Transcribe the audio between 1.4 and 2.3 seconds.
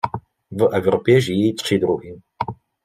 tři druhy.